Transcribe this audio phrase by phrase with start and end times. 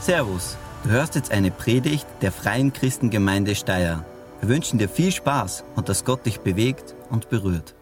[0.00, 4.06] Servus, du hörst jetzt eine Predigt der Freien Christengemeinde Steyr.
[4.40, 7.74] Wir wünschen dir viel Spaß und dass Gott dich bewegt und berührt.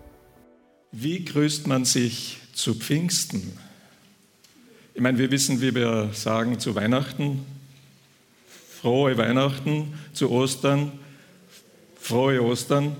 [0.91, 3.57] Wie grüßt man sich zu Pfingsten?
[4.95, 7.47] Ich meine, wir wissen, wie wir sagen zu Weihnachten,
[8.81, 10.91] frohe Weihnachten, zu Ostern,
[12.01, 12.97] frohe Ostern.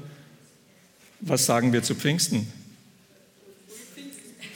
[1.19, 2.53] Was sagen wir zu Pfingsten?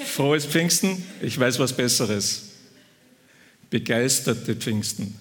[0.05, 1.05] Frohes Pfingsten?
[1.21, 2.52] Ich weiß was Besseres.
[3.73, 5.15] Begeisterte Pfingsten.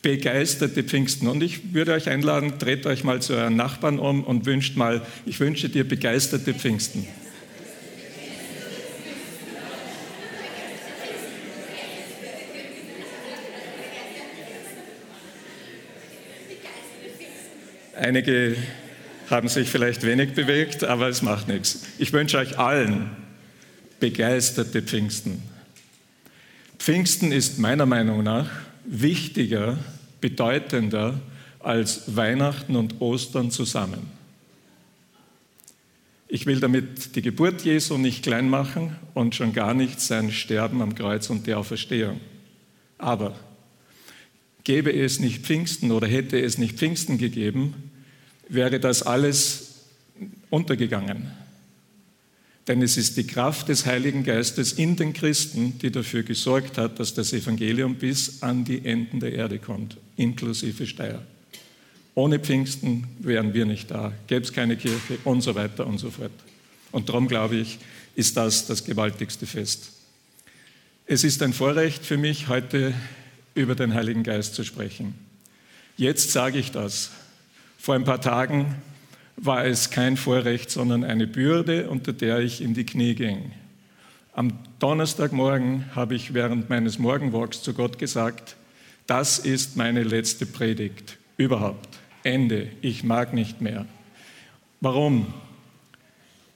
[0.00, 1.28] Begeisterte Pfingsten.
[1.28, 5.06] Und ich würde euch einladen, dreht euch mal zu euren Nachbarn um und wünscht mal,
[5.26, 7.06] ich wünsche dir begeisterte Pfingsten.
[17.94, 18.56] Einige
[19.28, 21.82] haben sich vielleicht wenig bewegt, aber es macht nichts.
[21.98, 23.10] Ich wünsche euch allen
[24.00, 25.51] begeisterte Pfingsten.
[26.82, 28.50] Pfingsten ist meiner Meinung nach
[28.84, 29.78] wichtiger,
[30.20, 31.20] bedeutender
[31.60, 34.10] als Weihnachten und Ostern zusammen.
[36.26, 40.82] Ich will damit die Geburt Jesu nicht klein machen und schon gar nicht sein Sterben
[40.82, 42.18] am Kreuz und die Auferstehung.
[42.98, 43.38] Aber
[44.64, 47.92] gäbe es nicht Pfingsten oder hätte es nicht Pfingsten gegeben,
[48.48, 49.84] wäre das alles
[50.50, 51.30] untergegangen.
[52.68, 57.00] Denn es ist die Kraft des Heiligen Geistes in den Christen, die dafür gesorgt hat,
[57.00, 61.22] dass das Evangelium bis an die Enden der Erde kommt, inklusive Steyr.
[62.14, 66.10] Ohne Pfingsten wären wir nicht da, gäbe es keine Kirche und so weiter und so
[66.10, 66.30] fort.
[66.92, 67.78] Und darum glaube ich,
[68.14, 69.92] ist das das gewaltigste Fest.
[71.06, 72.94] Es ist ein Vorrecht für mich, heute
[73.54, 75.14] über den Heiligen Geist zu sprechen.
[75.96, 77.10] Jetzt sage ich das.
[77.78, 78.76] Vor ein paar Tagen
[79.36, 83.52] war es kein Vorrecht, sondern eine Bürde, unter der ich in die Knie ging.
[84.34, 88.56] Am Donnerstagmorgen habe ich während meines Morgenwalks zu Gott gesagt,
[89.06, 91.98] das ist meine letzte Predigt überhaupt.
[92.22, 92.68] Ende.
[92.80, 93.84] Ich mag nicht mehr.
[94.80, 95.34] Warum?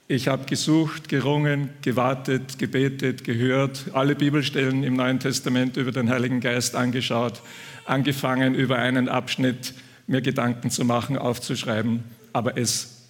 [0.07, 6.39] Ich habe gesucht, gerungen, gewartet, gebetet, gehört, alle Bibelstellen im Neuen Testament über den Heiligen
[6.39, 7.41] Geist angeschaut,
[7.85, 9.73] angefangen über einen Abschnitt
[10.07, 12.05] mir Gedanken zu machen, aufzuschreiben
[12.37, 13.07] aber es,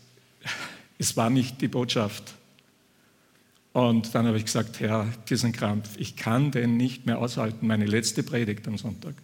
[0.98, 2.34] es war nicht die Botschaft.
[3.74, 7.68] Und dann habe ich gesagt, Herr, diesen Krampf, ich kann den nicht mehr aushalten.
[7.68, 9.16] Meine letzte Predigt am Sonntag.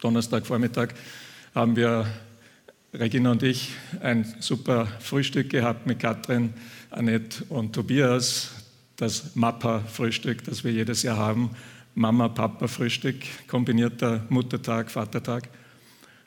[0.00, 0.94] Donnerstagvormittag
[1.54, 2.06] haben wir,
[2.94, 6.54] Regina und ich, ein super Frühstück gehabt mit Katrin,
[6.88, 8.52] Annette und Tobias.
[8.96, 11.50] Das Mappa-Frühstück, das wir jedes Jahr haben.
[11.94, 13.16] Mama-Papa-Frühstück,
[13.48, 15.50] kombinierter Muttertag, Vatertag.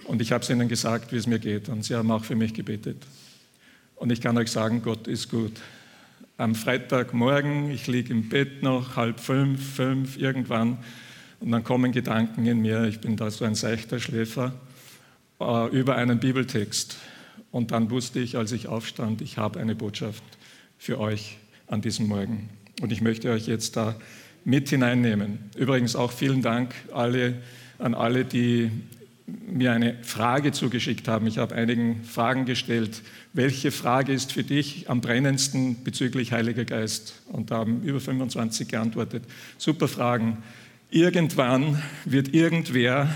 [0.07, 1.69] Und ich habe es ihnen gesagt, wie es mir geht.
[1.69, 2.97] Und sie haben auch für mich gebetet.
[3.95, 5.51] Und ich kann euch sagen, Gott ist gut.
[6.37, 10.77] Am Freitagmorgen, ich liege im Bett noch, halb fünf, fünf, irgendwann.
[11.39, 14.53] Und dann kommen Gedanken in mir, ich bin da so ein seichter Schläfer,
[15.41, 16.97] äh, über einen Bibeltext.
[17.51, 20.23] Und dann wusste ich, als ich aufstand, ich habe eine Botschaft
[20.77, 21.37] für euch
[21.67, 22.49] an diesem Morgen.
[22.81, 23.95] Und ich möchte euch jetzt da
[24.45, 25.39] mit hineinnehmen.
[25.57, 27.41] Übrigens auch vielen Dank alle,
[27.79, 28.71] an alle, die
[29.27, 31.27] mir eine Frage zugeschickt haben.
[31.27, 33.01] Ich habe einigen Fragen gestellt.
[33.33, 37.21] Welche Frage ist für dich am brennendsten bezüglich Heiliger Geist?
[37.27, 39.23] Und da haben über 25 geantwortet.
[39.57, 40.37] Super Fragen.
[40.89, 43.09] Irgendwann wird irgendwer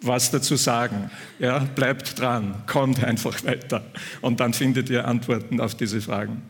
[0.00, 1.10] was dazu sagen.
[1.38, 3.84] Ja, bleibt dran, kommt einfach weiter.
[4.20, 6.42] Und dann findet ihr Antworten auf diese Fragen.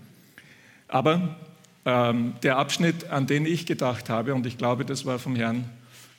[0.89, 1.37] Aber
[1.85, 5.69] ähm, der Abschnitt, an den ich gedacht habe, und ich glaube, das war vom Herrn,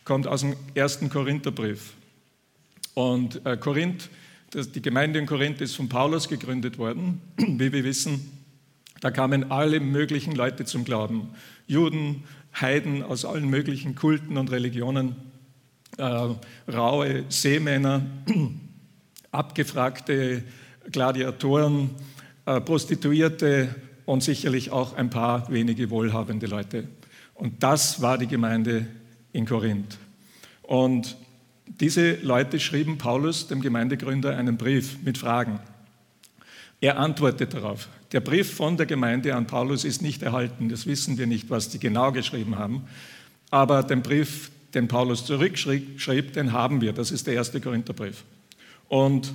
[0.03, 1.93] kommt aus dem ersten Korintherbrief.
[2.93, 4.09] Und äh, Korinth,
[4.53, 8.31] die Gemeinde in Korinth ist von Paulus gegründet worden, wie wir wissen.
[9.01, 11.29] Da kamen alle möglichen Leute zum Glauben.
[11.67, 12.23] Juden,
[12.59, 15.15] Heiden aus allen möglichen Kulten und Religionen,
[15.97, 16.29] äh,
[16.71, 18.03] raue Seemänner,
[19.31, 20.43] abgefragte
[20.91, 21.89] Gladiatoren,
[22.45, 23.75] äh, Prostituierte
[24.05, 26.87] und sicherlich auch ein paar wenige wohlhabende Leute.
[27.33, 28.85] Und das war die Gemeinde
[29.31, 29.97] in Korinth.
[30.61, 31.17] Und
[31.65, 35.59] diese Leute schrieben Paulus, dem Gemeindegründer, einen Brief mit Fragen.
[36.81, 37.87] Er antwortet darauf.
[38.11, 41.69] Der Brief von der Gemeinde an Paulus ist nicht erhalten, das wissen wir nicht, was
[41.69, 42.83] die genau geschrieben haben.
[43.49, 46.93] Aber den Brief, den Paulus zurückschrieb, den haben wir.
[46.93, 48.23] Das ist der erste Korintherbrief.
[48.89, 49.33] Und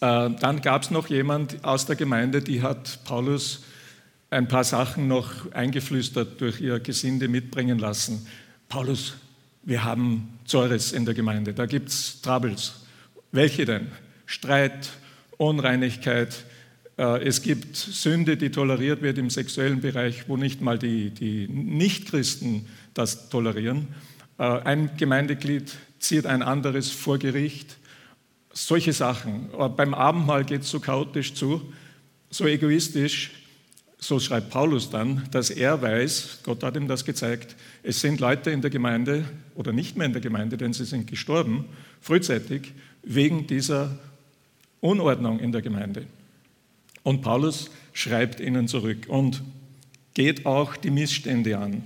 [0.00, 3.64] äh, dann gab es noch jemand aus der Gemeinde, die hat Paulus
[4.30, 8.26] ein paar Sachen noch eingeflüstert durch ihr Gesinde mitbringen lassen.
[8.68, 9.14] Paulus,
[9.66, 12.86] wir haben Zores in der Gemeinde, da gibt es Troubles.
[13.32, 13.88] Welche denn?
[14.24, 14.90] Streit,
[15.36, 16.44] Unreinigkeit.
[16.96, 21.48] Äh, es gibt Sünde, die toleriert wird im sexuellen Bereich, wo nicht mal die, die
[21.48, 23.88] Nichtchristen das tolerieren.
[24.38, 27.76] Äh, ein Gemeindeglied zieht ein anderes vor Gericht.
[28.52, 29.50] Solche Sachen.
[29.76, 31.72] Beim Abendmahl geht es so chaotisch zu,
[32.30, 33.32] so egoistisch,
[33.98, 38.50] so schreibt Paulus dann, dass er weiß, Gott hat ihm das gezeigt, es sind Leute
[38.50, 41.64] in der Gemeinde oder nicht mehr in der Gemeinde, denn sie sind gestorben,
[42.00, 42.72] frühzeitig,
[43.02, 43.98] wegen dieser
[44.80, 46.04] Unordnung in der Gemeinde.
[47.02, 49.42] Und Paulus schreibt ihnen zurück und
[50.14, 51.84] geht auch die Missstände an.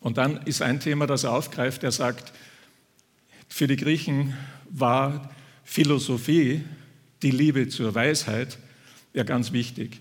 [0.00, 2.32] Und dann ist ein Thema, das er aufgreift, er sagt,
[3.48, 4.34] für die Griechen
[4.70, 5.30] war
[5.62, 6.62] Philosophie,
[7.22, 8.58] die Liebe zur Weisheit,
[9.12, 10.00] ja ganz wichtig.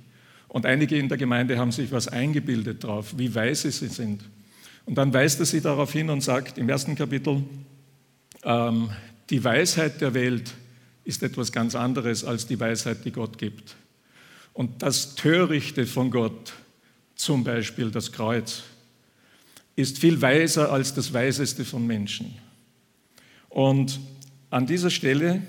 [0.53, 4.23] Und einige in der Gemeinde haben sich was eingebildet drauf, wie weise sie sind.
[4.85, 7.43] Und dann weist er sie darauf hin und sagt im ersten Kapitel,
[8.43, 8.91] ähm,
[9.31, 10.53] die Weisheit der Welt
[11.05, 13.75] ist etwas ganz anderes als die Weisheit, die Gott gibt.
[14.53, 16.53] Und das Törichte von Gott,
[17.15, 18.61] zum Beispiel das Kreuz,
[19.75, 22.35] ist viel weiser als das Weiseste von Menschen.
[23.49, 23.99] Und
[24.51, 25.41] an dieser Stelle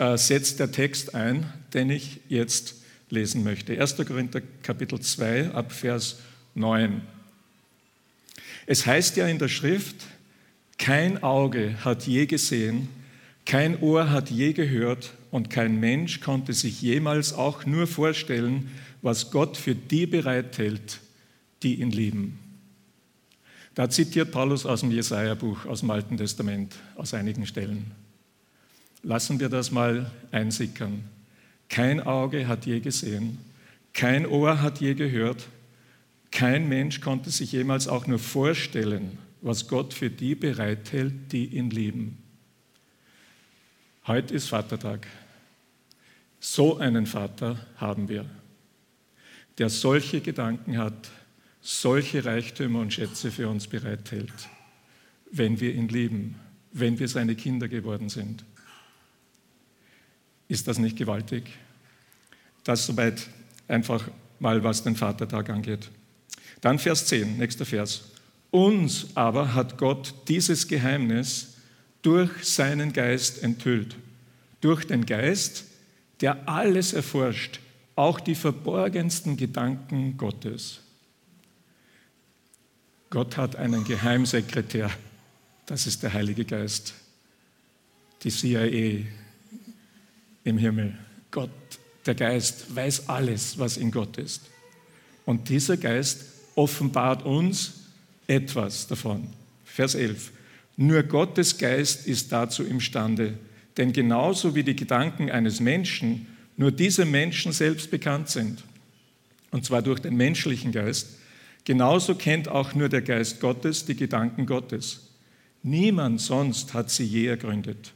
[0.00, 3.80] äh, setzt der Text ein, den ich jetzt lesen möchte.
[3.80, 3.96] 1.
[3.96, 6.18] Korinther Kapitel 2 ab Vers
[6.54, 7.02] 9.
[8.66, 9.96] Es heißt ja in der Schrift,
[10.78, 12.88] kein Auge hat je gesehen,
[13.44, 18.70] kein Ohr hat je gehört und kein Mensch konnte sich jemals auch nur vorstellen,
[19.02, 21.00] was Gott für die bereithält,
[21.62, 22.38] die ihn lieben.
[23.74, 27.92] Da zitiert Paulus aus dem Jesaja-Buch, aus dem Alten Testament, aus einigen Stellen.
[29.02, 31.04] Lassen wir das mal einsickern.
[31.68, 33.38] Kein Auge hat je gesehen,
[33.92, 35.48] kein Ohr hat je gehört,
[36.30, 41.70] kein Mensch konnte sich jemals auch nur vorstellen, was Gott für die bereithält, die ihn
[41.70, 42.18] lieben.
[44.06, 45.06] Heute ist Vatertag.
[46.38, 48.26] So einen Vater haben wir,
[49.58, 51.10] der solche Gedanken hat,
[51.60, 54.32] solche Reichtümer und Schätze für uns bereithält,
[55.32, 56.36] wenn wir ihn lieben,
[56.72, 58.44] wenn wir seine Kinder geworden sind.
[60.48, 61.44] Ist das nicht gewaltig?
[62.64, 63.26] Das soweit
[63.68, 64.08] einfach
[64.38, 65.90] mal, was den Vatertag angeht.
[66.60, 68.04] Dann Vers 10, nächster Vers.
[68.50, 71.54] Uns aber hat Gott dieses Geheimnis
[72.02, 73.96] durch seinen Geist enthüllt.
[74.60, 75.64] Durch den Geist,
[76.20, 77.60] der alles erforscht,
[77.94, 80.80] auch die verborgensten Gedanken Gottes.
[83.10, 84.90] Gott hat einen Geheimsekretär,
[85.66, 86.94] das ist der Heilige Geist,
[88.22, 89.04] die CIA
[90.46, 90.94] im Himmel.
[91.30, 91.50] Gott,
[92.06, 94.42] der Geist, weiß alles, was in Gott ist.
[95.24, 97.74] Und dieser Geist offenbart uns
[98.26, 99.28] etwas davon.
[99.64, 100.32] Vers 11.
[100.76, 103.34] Nur Gottes Geist ist dazu imstande,
[103.76, 106.26] denn genauso wie die Gedanken eines Menschen
[106.56, 108.62] nur diesem Menschen selbst bekannt sind,
[109.50, 111.08] und zwar durch den menschlichen Geist,
[111.66, 115.08] Genauso kennt auch nur der Geist Gottes die Gedanken Gottes.
[115.64, 117.92] Niemand sonst hat sie je ergründet.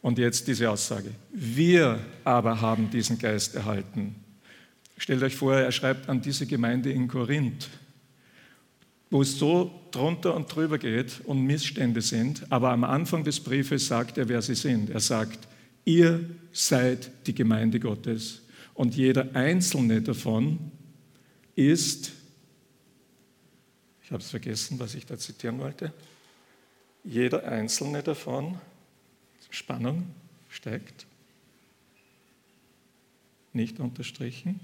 [0.00, 1.10] Und jetzt diese Aussage.
[1.32, 4.14] Wir aber haben diesen Geist erhalten.
[4.96, 7.68] Stellt euch vor, er schreibt an diese Gemeinde in Korinth,
[9.10, 12.50] wo es so drunter und drüber geht und Missstände sind.
[12.50, 14.90] Aber am Anfang des Briefes sagt er, wer sie sind.
[14.90, 15.48] Er sagt,
[15.84, 18.42] ihr seid die Gemeinde Gottes.
[18.74, 20.70] Und jeder einzelne davon
[21.56, 22.12] ist
[24.08, 25.92] ich habe es vergessen, was ich da zitieren wollte.
[27.04, 28.58] Jeder einzelne davon,
[29.50, 30.06] Spannung
[30.48, 31.06] steigt,
[33.52, 34.60] nicht unterstrichen,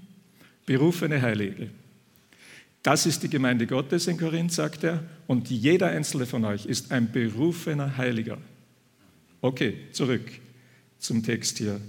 [0.65, 1.69] berufene Heilige.
[2.83, 6.91] Das ist die Gemeinde Gottes in Korinth, sagt er, und jeder einzelne von euch ist
[6.91, 8.37] ein berufener Heiliger.
[9.41, 10.21] Okay, zurück
[10.99, 11.81] zum Text hier.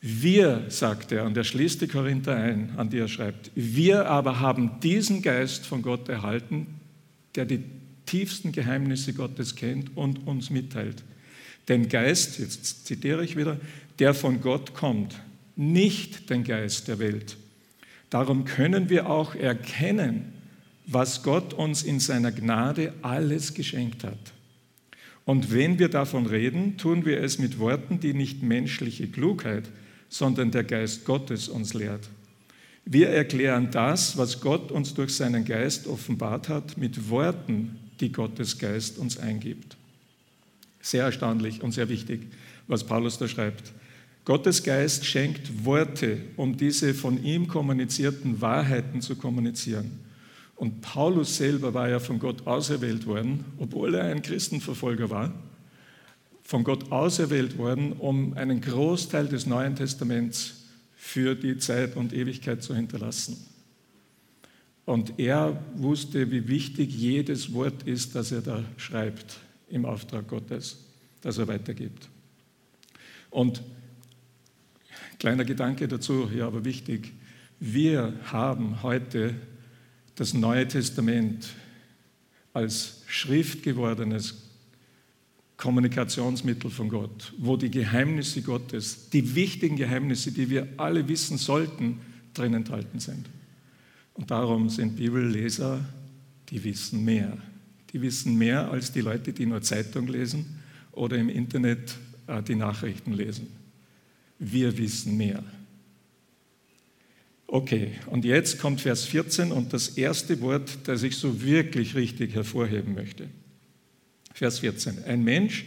[0.00, 4.40] Wir, sagt er, und er schließt die Korinther ein, an die er schreibt, wir aber
[4.40, 6.66] haben diesen Geist von Gott erhalten,
[7.34, 7.64] der die
[8.04, 11.02] tiefsten Geheimnisse Gottes kennt und uns mitteilt.
[11.68, 13.58] Den Geist, jetzt zitiere ich wieder,
[13.98, 15.14] der von Gott kommt,
[15.56, 17.36] nicht den Geist der Welt.
[18.10, 20.32] Darum können wir auch erkennen,
[20.86, 24.32] was Gott uns in seiner Gnade alles geschenkt hat.
[25.24, 29.64] Und wenn wir davon reden, tun wir es mit Worten, die nicht menschliche Klugheit,
[30.08, 32.08] sondern der Geist Gottes uns lehrt.
[32.84, 38.58] Wir erklären das, was Gott uns durch seinen Geist offenbart hat, mit Worten, die Gottes
[38.58, 39.78] Geist uns eingibt.
[40.84, 42.26] Sehr erstaunlich und sehr wichtig,
[42.68, 43.72] was Paulus da schreibt.
[44.26, 49.98] Gottes Geist schenkt Worte, um diese von ihm kommunizierten Wahrheiten zu kommunizieren.
[50.56, 55.32] Und Paulus selber war ja von Gott auserwählt worden, obwohl er ein Christenverfolger war
[56.42, 62.62] von Gott auserwählt worden, um einen Großteil des Neuen Testaments für die Zeit und Ewigkeit
[62.62, 63.38] zu hinterlassen.
[64.84, 69.38] Und er wusste, wie wichtig jedes Wort ist, das er da schreibt
[69.74, 70.78] im Auftrag Gottes,
[71.20, 72.08] das er weitergibt.
[73.28, 73.60] Und
[75.18, 77.12] kleiner Gedanke dazu, ja, aber wichtig,
[77.58, 79.34] wir haben heute
[80.14, 81.48] das Neue Testament
[82.52, 84.42] als schriftgewordenes
[85.56, 92.00] Kommunikationsmittel von Gott, wo die Geheimnisse Gottes, die wichtigen Geheimnisse, die wir alle wissen sollten,
[92.32, 93.28] drin enthalten sind.
[94.14, 95.84] Und darum sind Bibelleser,
[96.48, 97.36] die wissen mehr.
[97.94, 100.58] Die wissen mehr als die Leute, die nur Zeitung lesen
[100.90, 101.96] oder im Internet
[102.26, 103.46] äh, die Nachrichten lesen.
[104.40, 105.44] Wir wissen mehr.
[107.46, 112.34] Okay, und jetzt kommt Vers 14 und das erste Wort, das ich so wirklich richtig
[112.34, 113.28] hervorheben möchte.
[114.32, 115.04] Vers 14.
[115.04, 115.64] Ein Mensch,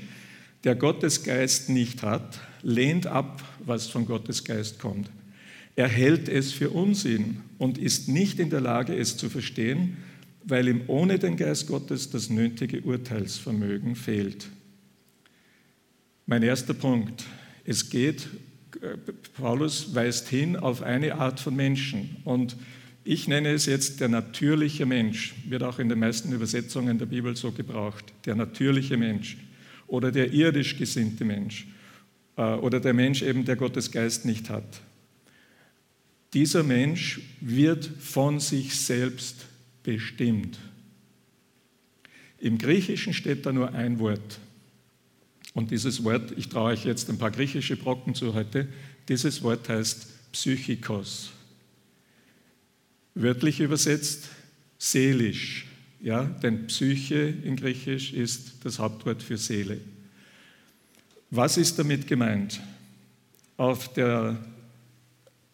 [0.65, 5.09] der Gottes Geist nicht hat, lehnt ab, was von Gottes Geist kommt.
[5.77, 9.95] Er hält es für Unsinn und ist nicht in der Lage, es zu verstehen,
[10.47, 14.47] weil ihm ohne den Geist Gottes das nötige Urteilsvermögen fehlt.
[16.25, 17.25] Mein erster Punkt.
[17.65, 18.27] Es geht,
[18.81, 18.97] äh,
[19.33, 22.55] Paulus weist hin auf eine Art von Menschen und
[23.03, 27.35] ich nenne es jetzt der natürliche Mensch, wird auch in den meisten Übersetzungen der Bibel
[27.35, 29.37] so gebraucht, der natürliche Mensch
[29.87, 31.67] oder der irdisch gesinnte Mensch
[32.37, 34.81] äh, oder der Mensch eben, der Gottes Geist nicht hat.
[36.33, 39.46] Dieser Mensch wird von sich selbst
[39.87, 40.59] bestimmt.
[42.39, 44.39] Im Griechischen steht da nur ein Wort.
[45.53, 48.67] Und dieses Wort, ich traue euch jetzt ein paar griechische Brocken zu heute,
[49.07, 51.31] dieses Wort heißt Psychikos.
[53.15, 54.27] Wörtlich übersetzt
[54.77, 55.65] seelisch,
[56.01, 59.79] ja, denn Psyche in Griechisch ist das Hauptwort für Seele.
[61.31, 62.59] Was ist damit gemeint?
[63.55, 64.37] Auf der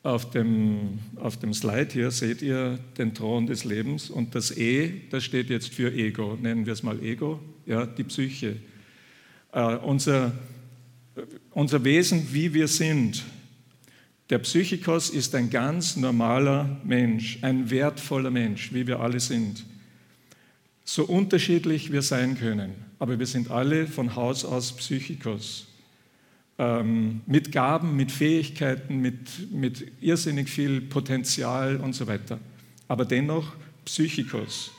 [0.04, 5.02] auf dem, auf dem Slide hier seht ihr den Thron des Lebens und das E,
[5.10, 8.58] das steht jetzt für Ego, nennen wir es mal Ego, ja, die Psyche.
[9.54, 10.34] Äh, unser,
[11.52, 13.24] unser Wesen, wie wir sind.
[14.30, 19.64] Der Psychikos ist ein ganz normaler Mensch, ein wertvoller Mensch, wie wir alle sind.
[20.84, 25.68] So unterschiedlich wir sein können, aber wir sind alle von Haus aus Psychikos
[26.58, 32.40] ähm, mit Gaben, mit Fähigkeiten, mit, mit irrsinnig viel Potenzial und so weiter.
[32.88, 33.54] Aber dennoch
[33.86, 34.72] Psychikos.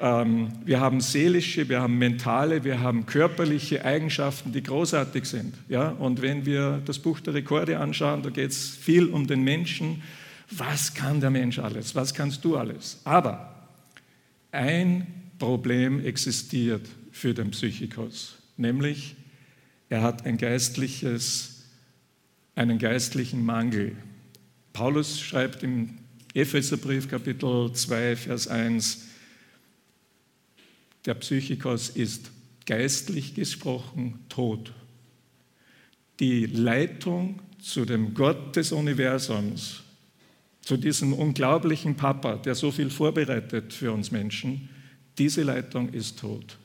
[0.00, 5.54] Ähm, wir haben seelische, wir haben mentale, wir haben körperliche Eigenschaften, die großartig sind.
[5.68, 5.90] Ja?
[5.90, 10.02] Und wenn wir das Buch der Rekorde anschauen, da geht es viel um den Menschen.
[10.50, 11.94] Was kann der Mensch alles?
[11.94, 13.00] Was kannst du alles?
[13.04, 13.54] Aber
[14.52, 15.06] ein
[15.38, 19.16] Problem existiert für den Psychikos, nämlich
[19.90, 20.38] er hat ein
[22.54, 23.96] einen geistlichen Mangel.
[24.72, 25.98] Paulus schreibt im
[26.32, 29.06] Epheserbrief Kapitel 2, Vers 1,
[31.04, 32.30] der Psychikos ist
[32.66, 34.72] geistlich gesprochen tot.
[36.20, 39.82] Die Leitung zu dem Gott des Universums,
[40.60, 44.68] zu diesem unglaublichen Papa, der so viel vorbereitet für uns Menschen,
[45.18, 46.58] diese Leitung ist tot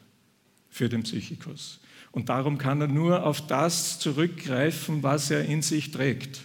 [0.70, 1.80] für den Psychikos.
[2.16, 6.44] Und darum kann er nur auf das zurückgreifen, was er in sich trägt,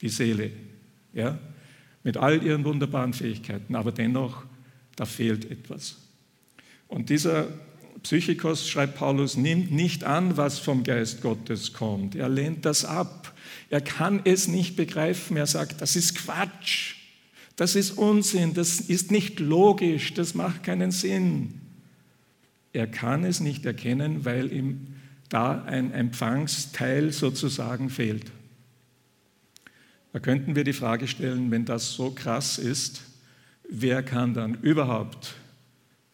[0.00, 0.52] die Seele,
[1.12, 1.38] ja?
[2.02, 3.74] mit all ihren wunderbaren Fähigkeiten.
[3.74, 4.42] Aber dennoch,
[4.96, 5.96] da fehlt etwas.
[6.88, 7.48] Und dieser
[8.02, 12.14] Psychikos, schreibt Paulus, nimmt nicht an, was vom Geist Gottes kommt.
[12.14, 13.34] Er lehnt das ab.
[13.68, 15.36] Er kann es nicht begreifen.
[15.36, 16.94] Er sagt, das ist Quatsch.
[17.56, 18.54] Das ist Unsinn.
[18.54, 20.14] Das ist nicht logisch.
[20.14, 21.60] Das macht keinen Sinn.
[22.72, 24.94] Er kann es nicht erkennen, weil ihm
[25.28, 28.30] da ein Empfangsteil sozusagen fehlt.
[30.12, 33.02] Da könnten wir die Frage stellen, wenn das so krass ist,
[33.68, 35.34] wer kann dann überhaupt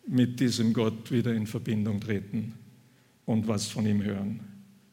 [0.06, 2.54] mit diesem Gott wieder in Verbindung treten
[3.25, 4.40] und was von ihm hören?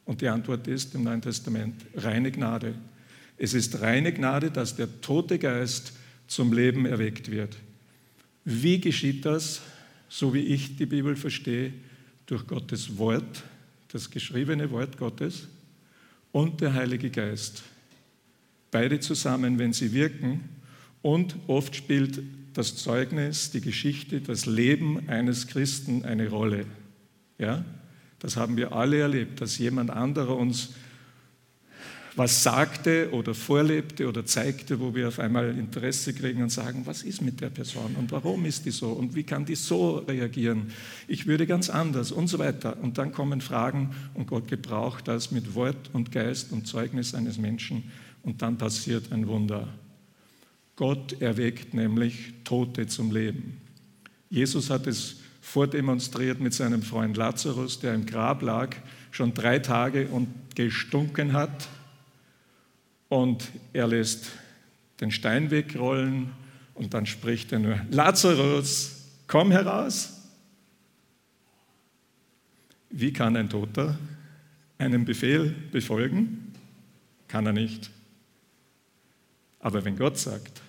[0.06, 2.74] Und die Antwort ist im Neuen Testament reine Gnade.
[3.36, 5.92] Es ist reine Gnade, dass der tote Geist
[6.26, 7.56] zum Leben erweckt wird.
[8.44, 9.60] Wie geschieht das?
[10.14, 11.72] So wie ich die Bibel verstehe,
[12.26, 13.42] durch Gottes Wort,
[13.88, 15.48] das geschriebene Wort Gottes
[16.30, 17.64] und der Heilige Geist.
[18.70, 20.48] Beide zusammen, wenn sie wirken.
[21.02, 26.64] Und oft spielt das Zeugnis, die Geschichte, das Leben eines Christen eine Rolle.
[27.36, 27.64] Ja?
[28.20, 30.74] Das haben wir alle erlebt, dass jemand anderer uns
[32.16, 37.02] was sagte oder vorlebte oder zeigte, wo wir auf einmal Interesse kriegen und sagen, was
[37.02, 40.72] ist mit der Person und warum ist die so und wie kann die so reagieren?
[41.08, 42.76] Ich würde ganz anders und so weiter.
[42.80, 47.38] Und dann kommen Fragen und Gott gebraucht das mit Wort und Geist und Zeugnis eines
[47.38, 47.90] Menschen
[48.22, 49.68] und dann passiert ein Wunder.
[50.76, 53.60] Gott erweckt nämlich Tote zum Leben.
[54.28, 58.74] Jesus hat es vordemonstriert mit seinem Freund Lazarus, der im Grab lag,
[59.10, 61.68] schon drei Tage und gestunken hat.
[63.14, 64.32] Und er lässt
[65.00, 66.32] den Stein wegrollen
[66.74, 70.20] und dann spricht er nur, Lazarus, komm heraus.
[72.90, 73.96] Wie kann ein Toter
[74.78, 76.52] einen Befehl befolgen?
[77.28, 77.88] Kann er nicht.
[79.60, 80.60] Aber wenn Gott sagt,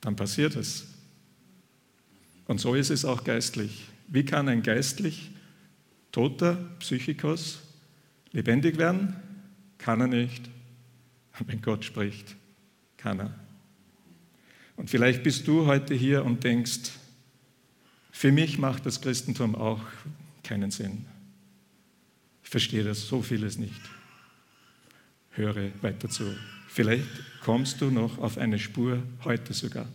[0.00, 0.86] dann passiert es.
[2.46, 3.88] Und so ist es auch geistlich.
[4.06, 5.32] Wie kann ein geistlich
[6.12, 7.58] toter Psychikos
[8.30, 9.16] lebendig werden?
[9.78, 10.48] Kann er nicht.
[11.38, 12.36] Und wenn Gott spricht,
[12.96, 13.34] kann er.
[14.76, 16.92] Und vielleicht bist du heute hier und denkst,
[18.12, 19.80] für mich macht das Christentum auch
[20.42, 21.04] keinen Sinn.
[22.42, 23.80] Ich verstehe das so vieles nicht.
[25.32, 26.24] Höre weiter zu.
[26.68, 27.06] Vielleicht
[27.44, 29.86] kommst du noch auf eine Spur heute sogar.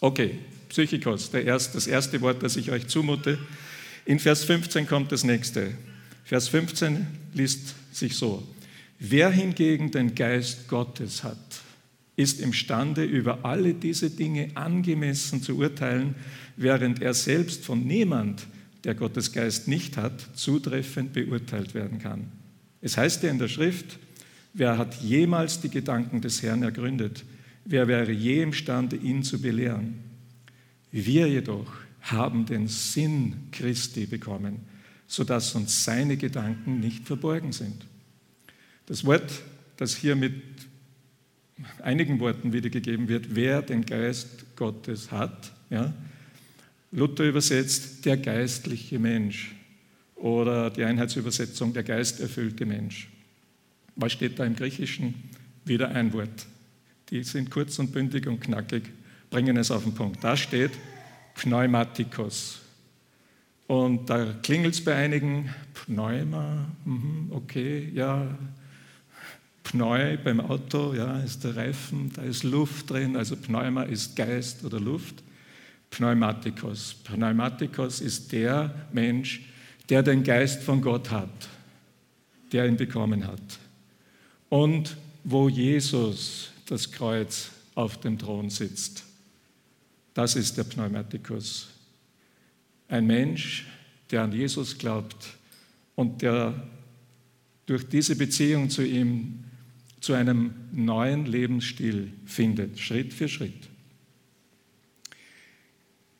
[0.00, 0.38] Okay,
[0.68, 3.38] Psychikos, der erste, das erste Wort, das ich euch zumute.
[4.04, 5.74] In Vers 15 kommt das nächste.
[6.24, 8.46] Vers 15 liest sich so.
[8.98, 11.62] Wer hingegen den Geist Gottes hat,
[12.16, 16.16] ist imstande, über alle diese Dinge angemessen zu urteilen,
[16.56, 18.46] während er selbst von niemand,
[18.82, 22.26] der Gottes Geist nicht hat, zutreffend beurteilt werden kann.
[22.80, 23.98] Es heißt ja in der Schrift,
[24.52, 27.24] wer hat jemals die Gedanken des Herrn ergründet?
[27.64, 29.98] Wer wäre je imstande, ihn zu belehren?
[30.90, 34.60] Wir jedoch haben den Sinn Christi bekommen,
[35.06, 37.87] sodass uns seine Gedanken nicht verborgen sind.
[38.88, 39.42] Das Wort,
[39.76, 40.32] das hier mit
[41.82, 45.92] einigen Worten wiedergegeben wird, wer den Geist Gottes hat, ja,
[46.90, 49.54] Luther übersetzt der geistliche Mensch
[50.14, 53.10] oder die Einheitsübersetzung der geisterfüllte Mensch.
[53.94, 55.12] Was steht da im Griechischen?
[55.66, 56.46] Wieder ein Wort.
[57.10, 58.84] Die sind kurz und bündig und knackig,
[59.28, 60.24] bringen es auf den Punkt.
[60.24, 60.70] Da steht
[61.34, 62.60] Pneumatikos.
[63.66, 68.34] Und da klingelt es bei einigen, Pneuma, mhm, okay, ja,
[69.70, 74.64] Pneu beim Auto, ja, ist der Reifen, da ist Luft drin, also Pneuma ist Geist
[74.64, 75.22] oder Luft.
[75.90, 76.94] Pneumatikos.
[77.04, 79.42] Pneumatikos ist der Mensch,
[79.90, 81.48] der den Geist von Gott hat,
[82.50, 83.58] der ihn bekommen hat.
[84.48, 89.04] Und wo Jesus das Kreuz auf dem Thron sitzt.
[90.14, 91.68] Das ist der Pneumatikus.
[92.88, 93.66] Ein Mensch,
[94.10, 95.28] der an Jesus glaubt
[95.94, 96.54] und der
[97.66, 99.44] durch diese Beziehung zu ihm
[100.00, 103.68] zu einem neuen Lebensstil findet, Schritt für Schritt.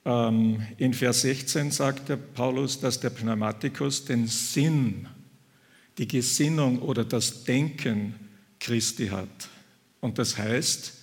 [0.05, 5.07] Ähm, in Vers 16 sagt der Paulus, dass der Pneumatikus den Sinn,
[5.99, 8.15] die Gesinnung oder das Denken
[8.59, 9.49] Christi hat.
[10.01, 10.95] Und das heißt,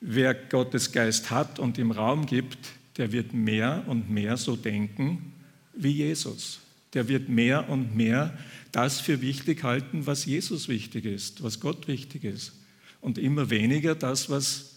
[0.00, 2.58] wer Gottes Geist hat und im Raum gibt,
[2.96, 5.32] der wird mehr und mehr so denken
[5.74, 6.60] wie Jesus.
[6.92, 8.36] Der wird mehr und mehr
[8.74, 12.52] das für wichtig halten, was Jesus wichtig ist, was Gott wichtig ist.
[13.00, 14.74] Und immer weniger das, was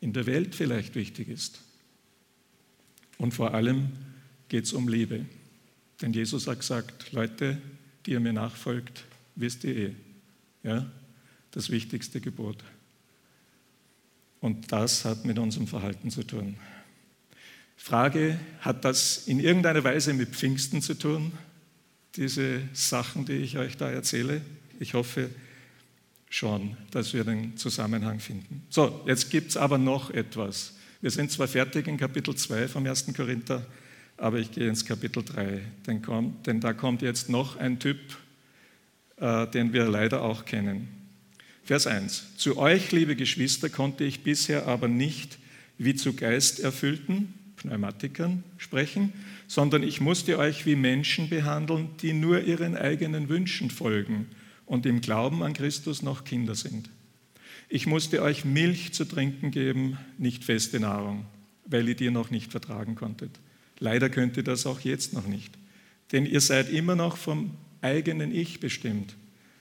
[0.00, 1.60] in der Welt vielleicht wichtig ist.
[3.16, 3.88] Und vor allem
[4.48, 5.26] geht es um Liebe.
[6.00, 7.60] Denn Jesus hat gesagt, Leute,
[8.06, 9.04] die ihr mir nachfolgt,
[9.34, 9.94] wisst ihr eh.
[10.62, 10.88] Ja?
[11.50, 12.62] Das wichtigste Gebot.
[14.40, 16.56] Und das hat mit unserem Verhalten zu tun.
[17.76, 21.32] Frage, hat das in irgendeiner Weise mit Pfingsten zu tun?
[22.16, 24.40] Diese Sachen, die ich euch da erzähle?
[24.80, 25.30] Ich hoffe
[26.30, 28.62] schon, dass wir den Zusammenhang finden.
[28.70, 30.74] So, jetzt gibt es aber noch etwas.
[31.00, 33.06] Wir sind zwar fertig in Kapitel 2 vom 1.
[33.14, 33.64] Korinther,
[34.16, 37.98] aber ich gehe ins Kapitel 3, denn, kommt, denn da kommt jetzt noch ein Typ,
[39.16, 40.88] äh, den wir leider auch kennen.
[41.64, 42.36] Vers 1.
[42.36, 45.38] Zu euch, liebe Geschwister, konnte ich bisher aber nicht
[45.76, 49.12] wie zu geisterfüllten Pneumatikern sprechen,
[49.46, 54.26] sondern ich musste euch wie Menschen behandeln, die nur ihren eigenen Wünschen folgen
[54.66, 56.88] und im Glauben an Christus noch Kinder sind.
[57.68, 61.26] Ich musste euch Milch zu trinken geben, nicht feste Nahrung,
[61.66, 63.30] weil ihr die noch nicht vertragen konntet.
[63.78, 65.52] Leider könnt ihr das auch jetzt noch nicht,
[66.12, 67.50] denn ihr seid immer noch vom
[67.82, 69.14] eigenen Ich bestimmt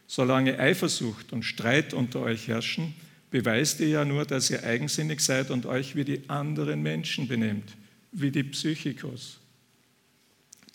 [0.07, 2.93] Solange Eifersucht und Streit unter euch herrschen,
[3.29, 7.75] beweist ihr ja nur, dass ihr eigensinnig seid und euch wie die anderen Menschen benehmt,
[8.19, 9.37] wie die Psychikos.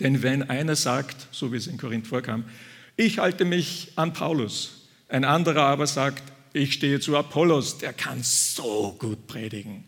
[0.00, 2.44] Denn wenn einer sagt, so wie es in Korinth vorkam,
[2.96, 8.22] ich halte mich an Paulus, ein anderer aber sagt, ich stehe zu Apollos, der kann
[8.22, 9.84] so gut predigen.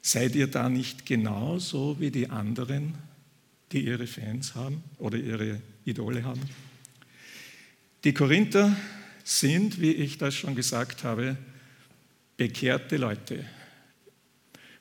[0.00, 2.94] Seid ihr da nicht genauso wie die anderen,
[3.72, 6.42] die ihre Fans haben oder ihre Idole haben?
[8.04, 8.76] Die Korinther
[9.24, 11.36] sind, wie ich das schon gesagt habe,
[12.36, 13.44] bekehrte Leute.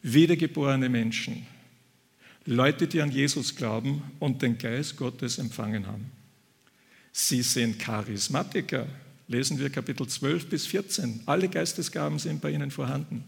[0.05, 1.47] wiedergeborene Menschen,
[2.45, 6.11] Leute, die an Jesus glauben und den Geist Gottes empfangen haben.
[7.11, 8.85] Sie sind Charismatiker.
[9.27, 11.23] Lesen wir Kapitel 12 bis 14.
[11.25, 13.23] Alle Geistesgaben sind bei ihnen vorhanden.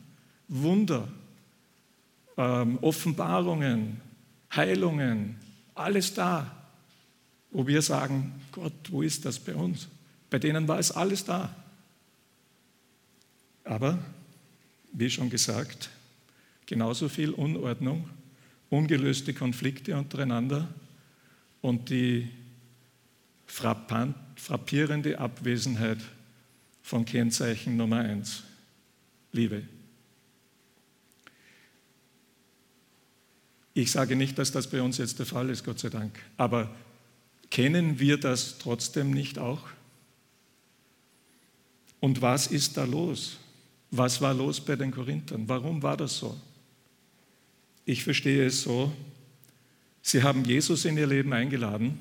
[0.48, 1.08] Wunder,
[2.38, 4.00] ähm, Offenbarungen,
[4.56, 5.38] Heilungen,
[5.74, 6.54] alles da.
[7.50, 9.88] Wo wir sagen, Gott, wo ist das bei uns?
[10.30, 11.56] Bei denen war es alles da.
[13.64, 13.98] Aber,
[14.94, 15.90] wie schon gesagt,
[16.68, 18.08] genauso viel Unordnung,
[18.70, 20.68] ungelöste Konflikte untereinander
[21.62, 22.30] und die
[23.46, 26.00] frappant, frappierende Abwesenheit
[26.82, 28.44] von Kennzeichen Nummer eins,
[29.32, 29.64] Liebe.
[33.74, 36.74] Ich sage nicht, dass das bei uns jetzt der Fall ist, Gott sei Dank, aber
[37.50, 39.62] kennen wir das trotzdem nicht auch?
[42.00, 43.38] Und was ist da los?
[43.92, 45.48] Was war los bei den Korinthern?
[45.48, 46.40] Warum war das so?
[47.90, 48.94] Ich verstehe es so,
[50.02, 51.98] sie haben Jesus in ihr Leben eingeladen.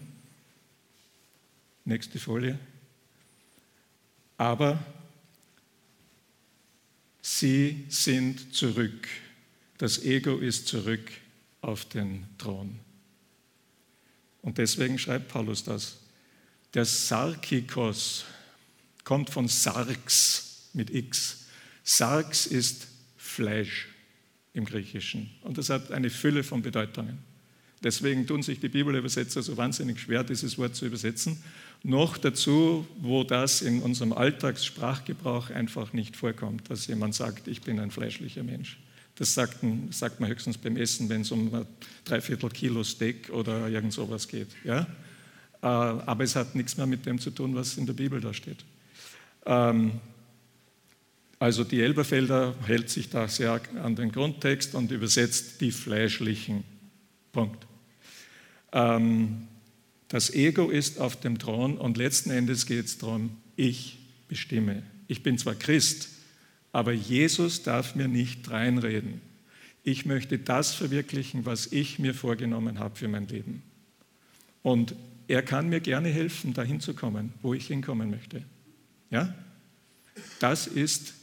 [1.85, 2.59] Nächste Folie.
[4.37, 4.85] Aber
[7.23, 9.07] sie sind zurück.
[9.79, 11.09] Das Ego ist zurück
[11.61, 12.81] auf den Thron.
[14.43, 15.99] Und deswegen schreibt Paulus das.
[16.75, 18.25] Der Sarkikos
[19.05, 21.47] kommt von Sarx mit X.
[21.85, 23.87] Sarx ist Fleisch
[24.57, 25.31] im Griechischen.
[25.43, 27.19] Und das hat eine Fülle von Bedeutungen.
[27.83, 31.43] Deswegen tun sich die Bibelübersetzer so wahnsinnig schwer, dieses Wort zu übersetzen.
[31.83, 37.79] Noch dazu, wo das in unserem Alltagssprachgebrauch einfach nicht vorkommt, dass jemand sagt, ich bin
[37.79, 38.79] ein fleischlicher Mensch.
[39.17, 39.59] Das sagt,
[39.91, 41.67] sagt man höchstens beim Essen, wenn es um ein
[42.05, 44.49] Dreiviertel Kilo Steak oder irgend sowas geht.
[44.65, 44.81] Ja?
[45.63, 48.33] Äh, aber es hat nichts mehr mit dem zu tun, was in der Bibel da
[48.33, 48.65] steht.
[49.45, 49.93] Ähm,
[51.39, 56.65] also die Elberfelder hält sich da sehr an den Grundtext und übersetzt die fleischlichen.
[57.33, 57.67] Punkt.
[58.73, 59.47] Ähm,
[60.09, 64.83] das Ego ist auf dem Thron und letzten Endes geht es darum, ich bestimme.
[65.09, 66.09] Ich bin zwar Christ,
[66.73, 69.21] aber Jesus darf mir nicht reinreden.
[69.83, 73.63] Ich möchte das verwirklichen, was ich mir vorgenommen habe für mein Leben.
[74.63, 74.95] Und
[75.29, 78.43] er kann mir gerne helfen, dahin zu kommen, wo ich hinkommen möchte.
[79.11, 79.35] Ja?
[80.41, 81.15] Das ist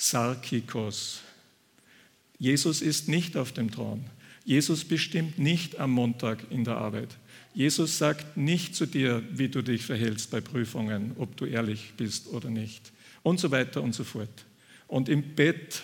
[0.00, 1.22] Sarkikos.
[2.38, 4.04] Jesus ist nicht auf dem Thron.
[4.44, 7.16] Jesus bestimmt nicht am Montag in der Arbeit.
[7.52, 12.28] Jesus sagt nicht zu dir, wie du dich verhältst bei Prüfungen, ob du ehrlich bist
[12.28, 12.92] oder nicht.
[13.24, 14.28] Und so weiter und so fort.
[14.86, 15.82] Und im Bett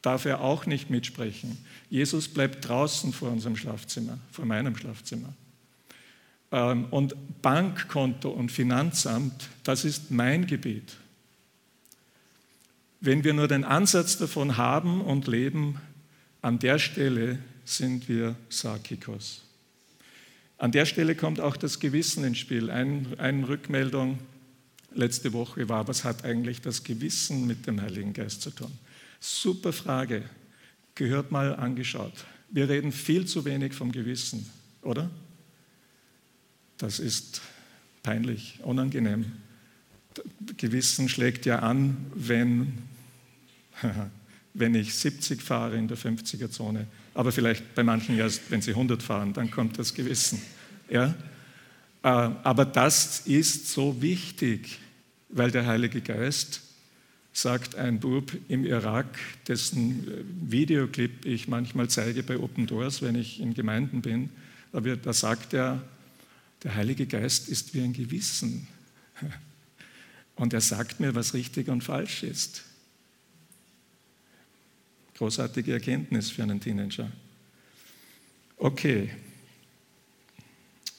[0.00, 1.58] darf er auch nicht mitsprechen.
[1.90, 5.34] Jesus bleibt draußen vor unserem Schlafzimmer, vor meinem Schlafzimmer.
[6.52, 10.96] Ähm, und Bankkonto und Finanzamt, das ist mein Gebiet.
[13.06, 15.80] Wenn wir nur den Ansatz davon haben und leben,
[16.42, 19.44] an der Stelle sind wir Sakikos.
[20.58, 22.68] An der Stelle kommt auch das Gewissen ins Spiel.
[22.68, 24.18] Ein, eine Rückmeldung
[24.92, 28.72] letzte Woche war, was hat eigentlich das Gewissen mit dem Heiligen Geist zu tun?
[29.20, 30.24] Super Frage.
[30.96, 32.24] Gehört mal angeschaut.
[32.50, 34.50] Wir reden viel zu wenig vom Gewissen,
[34.82, 35.08] oder?
[36.76, 37.40] Das ist
[38.02, 39.26] peinlich, unangenehm.
[40.56, 42.78] Gewissen schlägt ja an, wenn,
[44.54, 49.02] wenn ich 70 fahre in der 50er-Zone, aber vielleicht bei manchen erst, wenn sie 100
[49.02, 50.40] fahren, dann kommt das Gewissen.
[50.88, 51.14] Ja?
[52.02, 54.78] Äh, aber das ist so wichtig,
[55.28, 56.62] weil der Heilige Geist,
[57.32, 63.14] sagt ein Bub im Irak, dessen äh, Videoclip ich manchmal zeige bei Open Doors, wenn
[63.14, 64.30] ich in Gemeinden bin,
[64.72, 65.82] da sagt er,
[66.62, 68.66] der Heilige Geist ist wie ein Gewissen.
[70.34, 72.62] Und er sagt mir, was richtig und falsch ist.
[75.16, 77.10] Großartige Erkenntnis für einen Teenager.
[78.58, 79.10] Okay,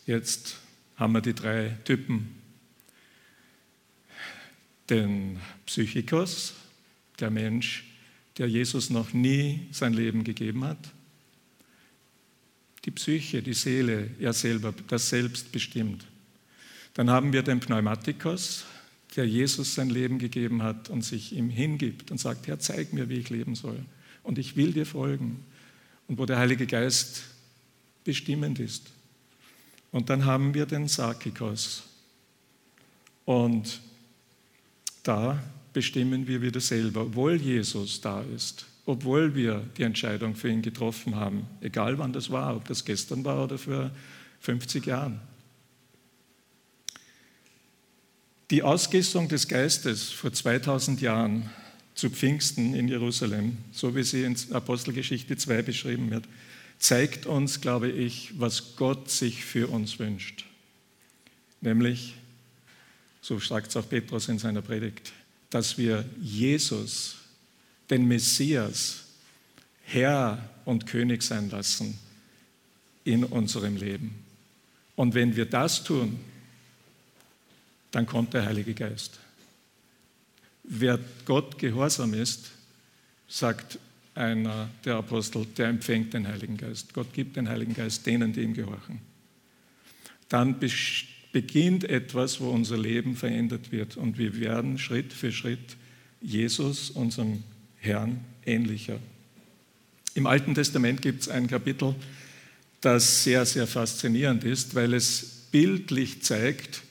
[0.08, 0.58] jetzt
[0.96, 2.36] haben wir die drei Typen.
[4.90, 6.56] Den Psychikos,
[7.20, 7.86] der Mensch,
[8.40, 10.92] der Jesus noch nie sein Leben gegeben hat.
[12.86, 16.08] Die Psyche, die Seele, er selber, das Selbst bestimmt.
[16.96, 18.66] Dann haben wir den Pneumatikos,
[19.16, 23.10] der Jesus sein Leben gegeben hat und sich ihm hingibt und sagt, Herr, zeig mir,
[23.10, 23.86] wie ich leben soll.
[24.28, 25.42] Und ich will dir folgen.
[26.10, 27.24] Und wo der Heilige Geist
[28.04, 28.84] bestimmend ist.
[29.94, 31.84] Und dann haben wir den Sakikos.
[33.24, 33.80] Und
[35.02, 40.62] da bestimmen wir wieder selber, obwohl Jesus da ist, obwohl wir die Entscheidung für ihn
[40.62, 43.92] getroffen haben, egal wann das war, ob das gestern war oder vor
[44.42, 45.22] 50 Jahren.
[48.52, 51.50] Die Ausgießung des Geistes vor 2000 Jahren
[51.98, 56.26] zu Pfingsten in Jerusalem, so wie sie in Apostelgeschichte 2 beschrieben wird,
[56.78, 60.46] zeigt uns, glaube ich, was Gott sich für uns wünscht.
[61.60, 62.14] Nämlich,
[63.20, 65.12] so sagt es auch Petrus in seiner Predigt,
[65.50, 67.16] dass wir Jesus,
[67.90, 69.06] den Messias,
[69.82, 71.98] Herr und König sein lassen
[73.06, 74.14] in unserem Leben.
[74.96, 76.20] Und wenn wir das tun,
[77.90, 79.20] dann kommt der Heilige Geist.
[80.68, 82.52] Wer Gott gehorsam ist,
[83.28, 83.80] sagt
[84.14, 86.94] einer der Apostel, der empfängt den Heiligen Geist.
[86.94, 89.00] Gott gibt den Heiligen Geist denen, die ihm gehorchen.
[90.28, 90.60] Dann
[91.32, 95.78] beginnt etwas, wo unser Leben verändert wird und wir werden Schritt für Schritt
[96.20, 97.44] Jesus, unserem
[97.78, 99.00] Herrn, ähnlicher.
[100.16, 101.96] Im Alten Testament gibt es ein Kapitel,
[102.82, 106.82] das sehr, sehr faszinierend ist, weil es bildlich zeigt,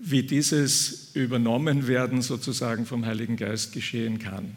[0.00, 4.56] wie dieses Übernommenwerden sozusagen vom Heiligen Geist geschehen kann.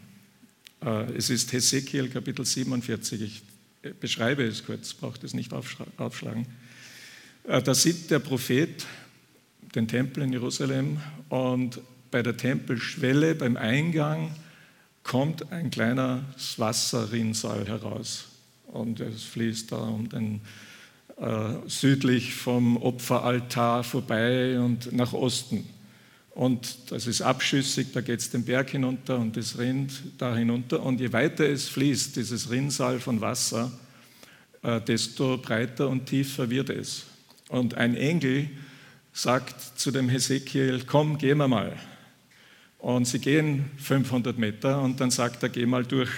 [0.82, 3.20] Äh, es ist Hesekiel Kapitel 47.
[3.20, 3.42] Ich
[3.82, 6.46] äh, beschreibe es kurz, braucht es nicht aufschlagen.
[7.46, 8.86] Äh, da sieht der Prophet
[9.74, 11.80] den Tempel in Jerusalem und
[12.10, 14.34] bei der Tempelschwelle, beim Eingang,
[15.02, 18.26] kommt ein kleines Wasserrinnsal heraus.
[18.68, 20.40] Und es fließt da um den
[21.66, 25.64] südlich vom Opferaltar vorbei und nach Osten.
[26.34, 30.82] Und das ist abschüssig, da geht es den Berg hinunter und das Rind da hinunter.
[30.82, 33.70] Und je weiter es fließt, dieses Rinnsal von Wasser,
[34.62, 37.04] äh, desto breiter und tiefer wird es.
[37.48, 38.50] Und ein Engel
[39.12, 41.76] sagt zu dem Hesekiel, komm, gehen wir mal.
[42.78, 46.10] Und sie gehen 500 Meter und dann sagt er, geh mal durch.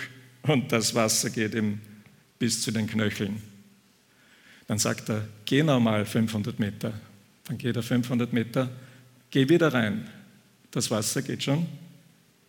[0.43, 1.81] Und das Wasser geht ihm
[2.39, 3.43] bis zu den Knöcheln.
[4.67, 6.93] Dann sagt er, geh nochmal 500 Meter.
[7.45, 8.69] Dann geht er 500 Meter,
[9.31, 10.09] geh wieder rein.
[10.71, 11.67] Das Wasser geht schon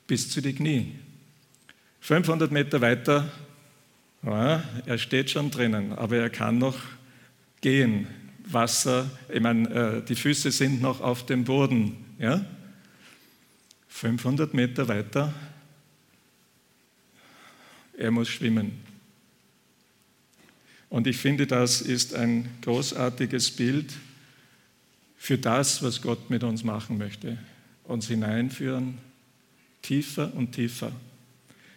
[0.08, 0.93] bis zu die Knie.
[1.99, 3.30] 500 Meter weiter,
[4.23, 6.77] ja, er steht schon drinnen, aber er kann noch
[7.62, 8.08] gehen.
[8.45, 11.97] Wasser, ich meine, äh, die Füße sind noch auf dem Boden.
[12.17, 12.45] Ja?
[13.89, 15.34] 500 Meter weiter,
[17.97, 18.87] er muss schwimmen.
[20.89, 23.93] Und ich finde, das ist ein großartiges Bild
[25.17, 27.38] für das, was Gott mit uns machen möchte.
[27.84, 28.97] Uns hineinführen,
[29.82, 30.91] tiefer und tiefer.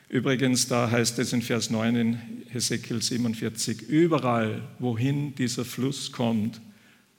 [0.09, 2.18] Übrigens, da heißt es in Vers 9 in
[2.49, 6.61] Hesekiel 47, überall, wohin dieser Fluss kommt,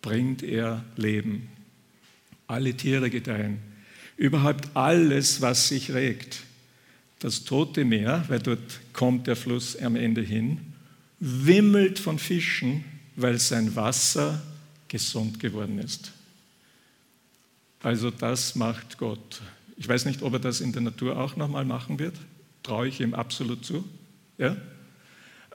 [0.02, 1.48] bringt er Leben.
[2.48, 3.60] Alle Tiere gedeihen,
[4.18, 6.44] überhaupt alles, was sich regt.
[7.20, 10.60] Das tote Meer, weil dort kommt der Fluss am Ende hin,
[11.22, 12.84] wimmelt von Fischen,
[13.16, 14.42] weil sein Wasser
[14.88, 16.12] gesund geworden ist.
[17.84, 19.42] Also das macht Gott.
[19.78, 22.16] Ich weiß nicht, ob er das in der Natur auch nochmal machen wird.
[22.64, 23.88] Traue ich ihm absolut zu.
[24.38, 24.58] Ja?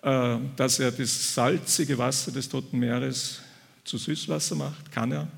[0.02, 3.40] Äh, dass er das salzige Wasser des Toten Meeres
[3.84, 5.28] zu Süßwasser macht, kann er.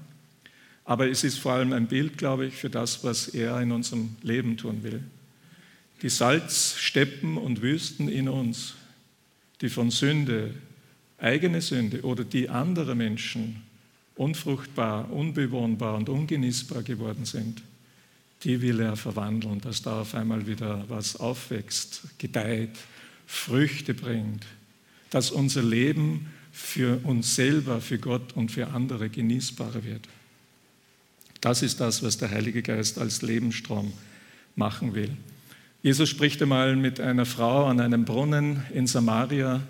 [0.84, 4.16] Aber es ist vor allem ein Bild, glaube ich, für das, was er in unserem
[4.22, 5.02] Leben tun will.
[6.02, 8.74] Die Salzsteppen und Wüsten in uns
[9.60, 10.54] die von Sünde,
[11.18, 13.62] eigene Sünde oder die anderer Menschen
[14.14, 17.62] unfruchtbar, unbewohnbar und ungenießbar geworden sind,
[18.44, 22.76] die will er verwandeln, dass da auf einmal wieder was aufwächst, gedeiht,
[23.26, 24.46] Früchte bringt,
[25.10, 30.08] dass unser Leben für uns selber, für Gott und für andere genießbarer wird.
[31.40, 33.92] Das ist das, was der Heilige Geist als Lebensstrom
[34.56, 35.16] machen will.
[35.80, 39.62] Jesus spricht einmal mit einer Frau an einem Brunnen in Samaria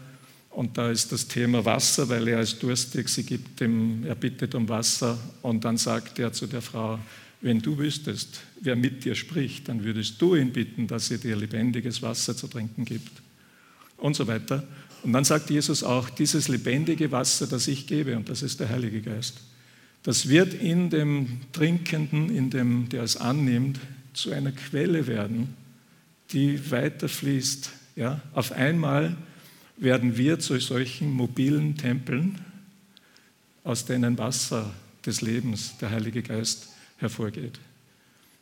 [0.51, 4.55] und da ist das Thema Wasser, weil er ist durstig, sie gibt ihm, er bittet
[4.55, 6.99] um Wasser und dann sagt er zu der Frau,
[7.43, 11.37] wenn du wüsstest, wer mit dir spricht, dann würdest du ihn bitten, dass er dir
[11.37, 13.13] lebendiges Wasser zu trinken gibt
[13.99, 14.67] und so weiter.
[15.03, 18.71] Und dann sagt Jesus auch, dieses lebendige Wasser, das ich gebe, und das ist der
[18.71, 19.43] Heilige Geist,
[20.03, 23.79] das wird in dem Trinkenden, in dem, der es annimmt,
[24.15, 25.55] zu einer Quelle werden,
[26.33, 27.71] die weiterfließt.
[27.97, 28.21] Ja?
[28.33, 29.17] Auf einmal
[29.77, 32.39] werden wir zu solchen mobilen Tempeln,
[33.65, 34.73] aus denen Wasser
[35.07, 37.59] des Lebens, der Heilige Geist, hervorgeht.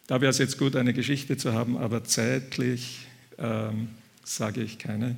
[0.06, 3.06] Da wäre es jetzt gut, eine Geschichte zu haben, aber zeitlich
[3.38, 3.88] ähm,
[4.24, 5.16] sage ich keine.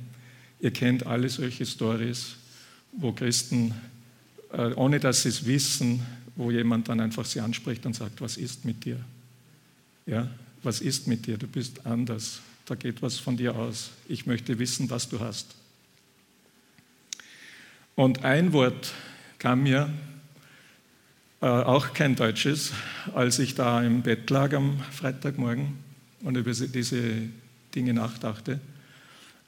[0.59, 2.35] Ihr kennt alle solche Stories,
[2.91, 3.73] wo Christen,
[4.51, 6.05] äh, ohne dass sie es wissen,
[6.35, 8.99] wo jemand dann einfach sie anspricht und sagt, was ist mit dir?
[10.05, 10.29] Ja,
[10.63, 11.37] was ist mit dir?
[11.37, 13.89] Du bist anders da geht was von dir aus.
[14.07, 15.55] Ich möchte wissen, was du hast.
[17.95, 18.93] Und ein Wort
[19.39, 19.91] kam mir,
[21.41, 22.71] äh, auch kein deutsches,
[23.15, 25.79] als ich da im Bett lag am Freitagmorgen
[26.21, 27.23] und über diese
[27.73, 28.59] Dinge nachdachte,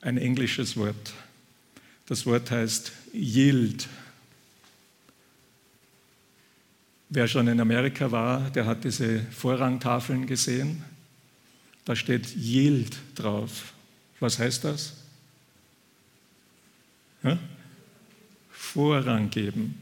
[0.02, 1.14] ein englisches Wort.
[2.08, 3.88] Das Wort heißt Yield.
[7.10, 10.84] Wer schon in Amerika war, der hat diese Vorrangtafeln gesehen.
[11.86, 13.74] Da steht Yield drauf.
[14.20, 14.94] Was heißt das?
[17.24, 17.40] Ja?
[18.52, 19.80] Vorrang geben.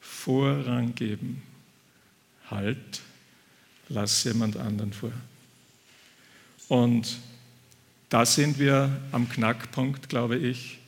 [0.00, 1.42] Vorrang geben.
[2.50, 3.00] Halt,
[3.88, 5.12] lass jemand anderen vor.
[6.68, 7.18] Und
[8.08, 10.78] da sind wir am Knackpunkt, glaube ich,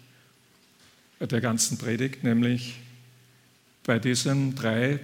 [1.20, 2.76] der ganzen Predigt, nämlich
[3.82, 5.00] bei diesen drei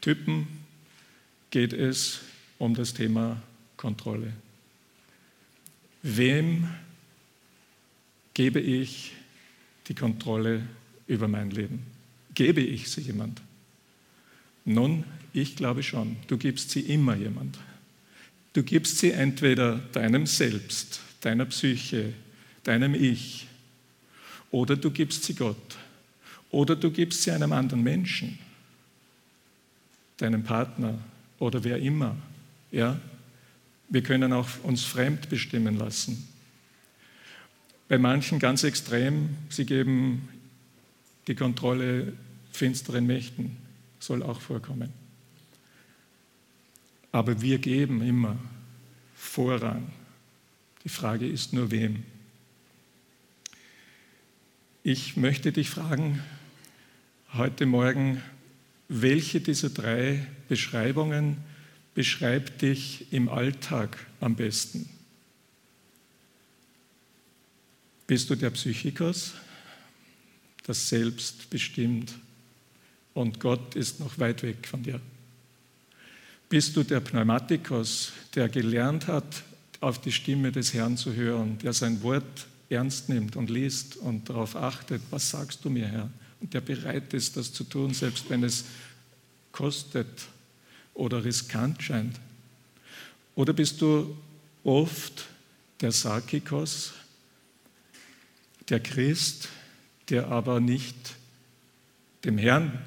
[0.00, 0.48] Typen
[1.50, 2.20] geht es
[2.58, 3.40] um das Thema
[3.82, 4.32] Kontrolle.
[6.04, 6.68] Wem
[8.32, 9.12] gebe ich
[9.88, 10.62] die Kontrolle
[11.08, 11.82] über mein Leben?
[12.32, 13.42] Gebe ich sie jemand?
[14.64, 16.14] Nun, ich glaube schon.
[16.28, 17.58] Du gibst sie immer jemand.
[18.52, 22.12] Du gibst sie entweder deinem Selbst, deiner Psyche,
[22.62, 23.48] deinem Ich,
[24.52, 25.76] oder du gibst sie Gott,
[26.52, 28.38] oder du gibst sie einem anderen Menschen,
[30.18, 30.98] deinem Partner
[31.40, 32.16] oder wer immer.
[32.70, 33.00] Ja?
[33.92, 36.26] Wir können auch uns fremd bestimmen lassen.
[37.88, 40.30] Bei manchen ganz extrem, sie geben
[41.26, 42.14] die Kontrolle
[42.52, 43.58] finsteren Mächten,
[43.98, 44.94] soll auch vorkommen.
[47.12, 48.38] Aber wir geben immer
[49.14, 49.92] Vorrang.
[50.84, 52.02] Die Frage ist nur wem.
[54.82, 56.22] Ich möchte dich fragen
[57.34, 58.22] heute Morgen,
[58.88, 61.51] welche dieser drei Beschreibungen
[61.94, 64.88] beschreibt dich im Alltag am besten?
[68.06, 69.32] Bist du der Psychikus,
[70.64, 72.14] das Selbst bestimmt
[73.14, 75.00] und Gott ist noch weit weg von dir?
[76.48, 79.42] Bist du der Pneumatikus, der gelernt hat,
[79.80, 84.28] auf die Stimme des Herrn zu hören, der sein Wort ernst nimmt und liest und
[84.28, 86.10] darauf achtet, was sagst du mir, Herr?
[86.40, 88.64] Und der bereit ist, das zu tun, selbst wenn es
[89.50, 90.08] kostet
[90.94, 92.20] oder riskant scheint.
[93.34, 94.16] Oder bist du
[94.64, 95.26] oft
[95.80, 96.92] der Sarkikos,
[98.68, 99.48] der Christ,
[100.08, 101.14] der aber nicht
[102.24, 102.78] dem Herrn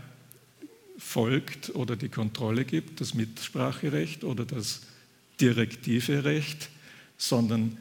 [0.97, 4.81] folgt oder die Kontrolle gibt, das Mitspracherecht oder das
[5.39, 6.69] direktive Recht,
[7.17, 7.77] sondern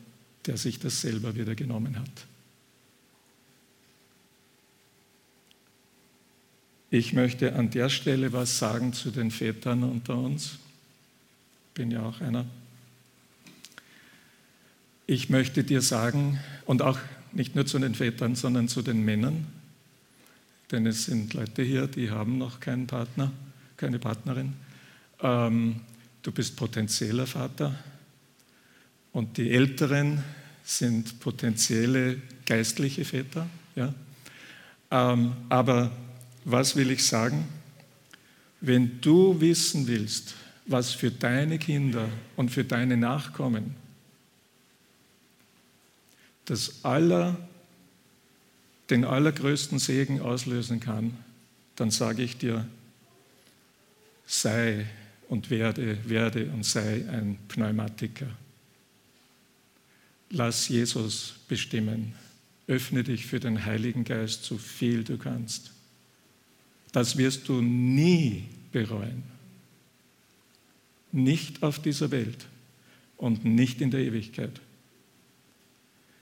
[0.46, 2.26] der sich das selber wieder genommen hat.
[6.94, 10.58] Ich möchte an der Stelle was sagen zu den Vätern unter uns.
[11.74, 12.46] Bin ja auch einer.
[15.08, 17.00] Ich möchte dir sagen, und auch
[17.32, 19.44] nicht nur zu den Vätern, sondern zu den Männern,
[20.70, 23.32] denn es sind Leute hier, die haben noch keinen Partner,
[23.76, 24.52] keine Partnerin.
[25.20, 25.80] Ähm,
[26.22, 27.74] du bist potenzieller Vater
[29.12, 30.22] und die Älteren
[30.62, 33.48] sind potenzielle geistliche Väter.
[33.74, 33.92] Ja?
[34.92, 35.90] Ähm, aber
[36.44, 37.46] was will ich sagen?
[38.60, 40.34] Wenn du wissen willst,
[40.66, 43.74] was für deine Kinder und für deine Nachkommen
[46.46, 47.36] das aller
[48.90, 51.16] den allergrößten Segen auslösen kann,
[51.76, 52.66] dann sage ich dir,
[54.26, 54.86] sei
[55.28, 58.28] und werde, werde und sei ein Pneumatiker.
[60.30, 62.14] Lass Jesus bestimmen.
[62.66, 65.73] Öffne dich für den Heiligen Geist so viel du kannst.
[66.94, 69.24] Das wirst du nie bereuen.
[71.10, 72.46] Nicht auf dieser Welt
[73.16, 74.60] und nicht in der Ewigkeit.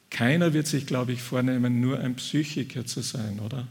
[0.09, 3.69] Keiner wird sich, glaube ich, vornehmen, nur ein Psychiker zu sein, oder?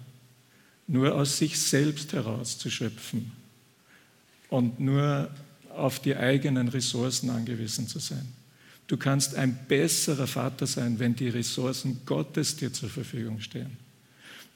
[0.85, 3.31] Nur aus sich selbst herauszuschöpfen
[4.49, 5.31] und nur
[5.69, 8.31] auf die eigenen Ressourcen angewiesen zu sein.
[8.85, 13.80] Du kannst ein besserer Vater sein, wenn die Ressourcen Gottes dir zur Verfügung stehen.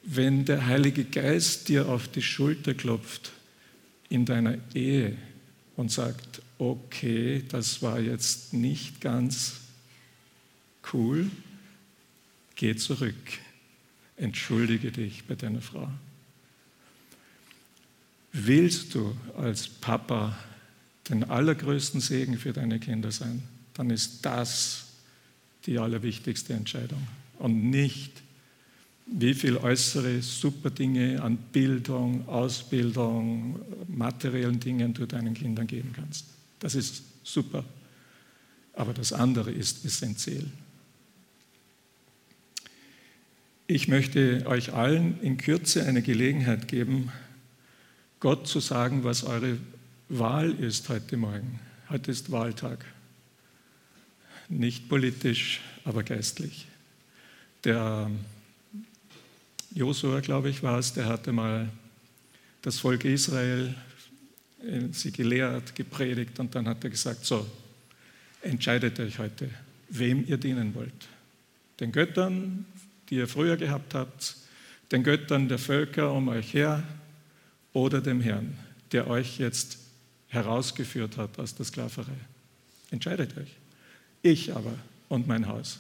[0.05, 3.31] Wenn der Heilige Geist dir auf die Schulter klopft
[4.07, 5.17] in deiner Ehe
[5.75, 9.61] und sagt, okay, das war jetzt nicht ganz
[10.93, 11.29] cool,
[12.55, 13.15] Geh zurück,
[14.15, 15.89] entschuldige dich bei deiner Frau.
[18.31, 20.37] Willst du als Papa
[21.09, 23.43] den allergrößten Segen für deine Kinder sein,
[23.73, 24.85] dann ist das
[25.65, 27.05] die allerwichtigste Entscheidung
[27.39, 28.21] und nicht,
[29.05, 36.25] wie viel äußere super Dinge an Bildung, Ausbildung, materiellen Dingen du deinen Kindern geben kannst.
[36.59, 37.63] Das ist super,
[38.73, 40.49] aber das andere ist essentiell.
[43.67, 47.11] Ich möchte euch allen in Kürze eine Gelegenheit geben,
[48.19, 49.57] Gott zu sagen, was eure
[50.09, 51.59] Wahl ist heute Morgen.
[51.89, 52.85] Heute ist Wahltag.
[54.49, 56.67] nicht politisch, aber geistlich.
[57.63, 58.11] Der
[59.75, 61.69] Josua, glaube ich, war es, der hatte mal
[62.61, 63.75] das Volk Israel,
[64.65, 67.45] äh, sie gelehrt, gepredigt und dann hat er gesagt, so,
[68.41, 69.49] entscheidet euch heute,
[69.89, 71.09] wem ihr dienen wollt.
[71.81, 72.65] Den Göttern,
[73.09, 74.37] die ihr früher gehabt habt,
[74.93, 76.81] den Göttern der Völker um euch her
[77.73, 78.57] oder dem Herrn,
[78.93, 79.79] der euch jetzt
[80.29, 82.15] herausgeführt hat aus der Sklaverei.
[82.91, 83.53] Entscheidet euch.
[84.21, 84.73] Ich aber
[85.09, 85.79] und mein Haus,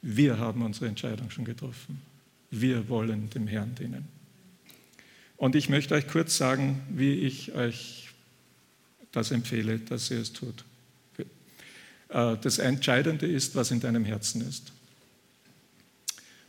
[0.00, 2.09] wir haben unsere Entscheidung schon getroffen.
[2.50, 4.08] Wir wollen dem Herrn dienen.
[5.36, 8.08] Und ich möchte euch kurz sagen, wie ich euch
[9.12, 10.64] das empfehle, dass ihr es tut.
[12.08, 14.72] Äh, das Entscheidende ist, was in deinem Herzen ist.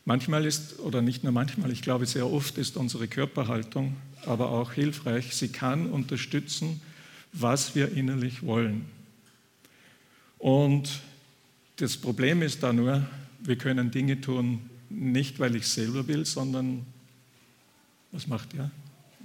[0.03, 3.95] Manchmal ist, oder nicht nur manchmal, ich glaube sehr oft ist unsere Körperhaltung
[4.25, 5.35] aber auch hilfreich.
[5.35, 6.81] Sie kann unterstützen,
[7.33, 8.85] was wir innerlich wollen.
[10.37, 11.01] Und
[11.77, 13.05] das Problem ist da nur,
[13.39, 14.69] wir können Dinge tun,
[14.99, 16.85] nicht weil ich selber will, sondern
[18.11, 18.71] was macht er?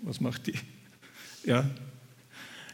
[0.02, 0.54] Was macht die?
[1.44, 1.64] Ja,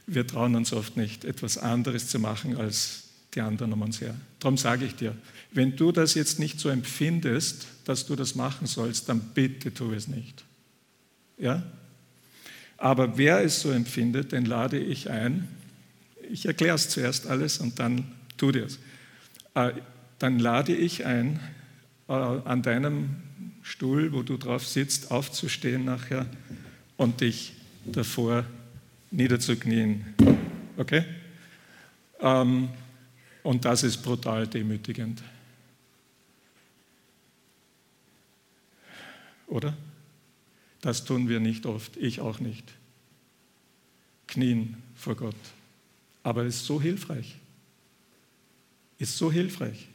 [0.06, 3.02] wir trauen uns oft nicht, etwas anderes zu machen als
[3.34, 4.14] die anderen um uns her.
[4.38, 5.14] Darum sage ich dir,
[5.52, 9.92] wenn du das jetzt nicht so empfindest, dass du das machen sollst, dann bitte tu
[9.92, 10.42] es nicht.
[11.38, 11.62] Ja?
[12.78, 15.48] Aber wer es so empfindet, den lade ich ein.
[16.30, 18.04] Ich erkläre es zuerst alles und dann
[18.36, 18.78] tu dir es.
[19.54, 19.72] Äh,
[20.18, 21.40] dann lade ich ein,
[22.12, 23.16] an deinem
[23.62, 26.26] Stuhl, wo du drauf sitzt, aufzustehen nachher
[26.96, 27.54] und dich
[27.84, 28.44] davor
[29.10, 30.14] niederzuknien.
[30.76, 31.04] Okay?
[32.20, 32.68] Ähm,
[33.42, 35.22] und das ist brutal demütigend.
[39.46, 39.76] Oder?
[40.80, 42.72] Das tun wir nicht oft, ich auch nicht.
[44.26, 45.36] Knien vor Gott.
[46.22, 47.36] Aber es ist so hilfreich.
[48.98, 49.88] Ist so hilfreich.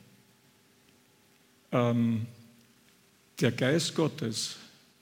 [1.78, 2.26] Ähm,
[3.40, 4.56] der Geist Gottes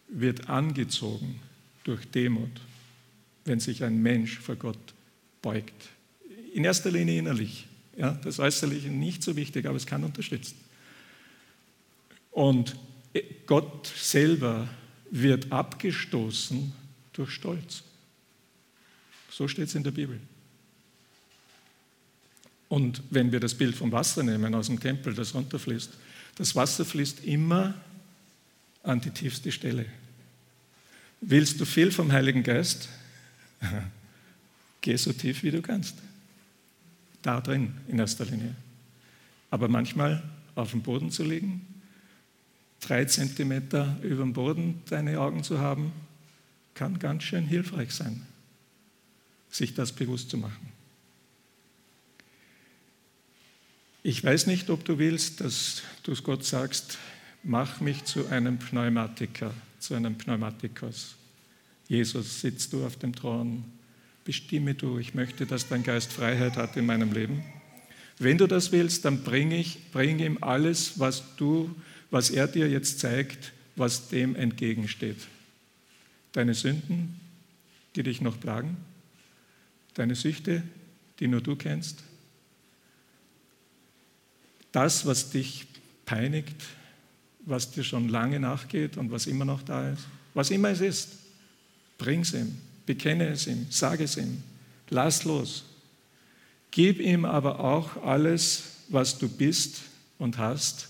[0.10, 1.40] wird angezogen
[1.84, 2.52] durch Demut,
[3.46, 4.94] wenn sich ein Mensch vor Gott
[5.42, 5.90] beugt.
[6.54, 7.68] In erster Linie innerlich.
[7.98, 10.58] Ja, das Äußerliche nicht so wichtig, aber es kann unterstützen.
[12.32, 12.76] Und
[13.46, 14.68] Gott selber
[15.12, 16.74] wird abgestoßen
[17.14, 17.84] durch Stolz.
[19.30, 20.20] So steht es in der Bibel.
[22.68, 25.92] Und wenn wir das Bild vom Wasser nehmen aus dem Tempel, das runterfließt,
[26.36, 27.74] das Wasser fließt immer
[28.84, 29.86] an die tiefste Stelle.
[31.22, 32.90] Willst du viel vom Heiligen Geist?
[34.82, 35.96] Geh so tief, wie du kannst.
[37.22, 38.56] Da drin, in erster Linie.
[39.50, 40.22] Aber manchmal
[40.54, 41.66] auf dem Boden zu liegen,
[42.82, 45.92] drei Zentimeter über dem Boden deine Augen zu haben,
[46.76, 48.28] kann ganz schön hilfreich sein,
[49.50, 50.75] sich das bewusst zu machen.
[54.08, 57.00] Ich weiß nicht, ob du willst, dass du Gott sagst,
[57.42, 61.16] mach mich zu einem Pneumatiker, zu einem Pneumatikos.
[61.88, 63.66] Jesus, sitzt du auf dem Thron,
[64.24, 67.44] bestimme du, ich möchte, dass dein Geist Freiheit hat in meinem Leben.
[68.20, 71.76] Wenn du das willst, dann bring, ich, bring ihm alles, was du,
[72.12, 75.18] was er dir jetzt zeigt, was dem entgegensteht.
[76.32, 77.20] Deine Sünden,
[77.96, 78.78] die dich noch plagen,
[79.96, 80.62] deine Süchte,
[81.20, 82.04] die nur du kennst,
[84.76, 85.66] das, was dich
[86.06, 86.62] peinigt,
[87.46, 90.04] was dir schon lange nachgeht und was immer noch da ist,
[90.34, 91.10] was immer es ist,
[91.98, 94.44] bring es ihm, bekenne es ihm, sage es ihm,
[94.90, 95.64] lass los.
[96.72, 99.82] Gib ihm aber auch alles, was du bist
[100.20, 100.90] und hast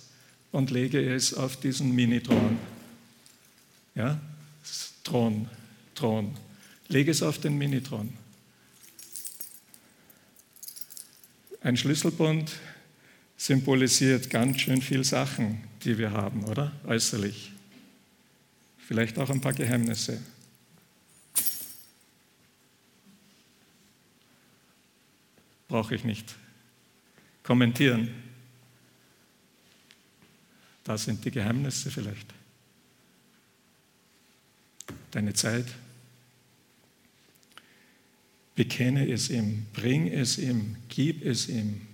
[0.52, 2.58] und lege es auf diesen Mini-Thron.
[3.94, 4.20] Ja,
[5.04, 5.48] Thron,
[5.94, 6.36] Thron.
[6.88, 8.12] Lege es auf den Mini-Thron.
[11.62, 12.52] Ein Schlüsselbund
[13.38, 16.72] symbolisiert ganz schön viele Sachen, die wir haben, oder?
[16.86, 17.52] Äußerlich.
[18.78, 20.22] Vielleicht auch ein paar Geheimnisse.
[25.68, 26.36] Brauche ich nicht
[27.44, 28.10] kommentieren.
[30.84, 32.28] Da sind die Geheimnisse vielleicht.
[35.12, 35.66] Deine Zeit.
[38.54, 41.88] Bekenne es ihm, bring es ihm, gib es ihm,